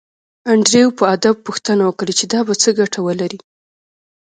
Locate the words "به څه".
2.47-2.69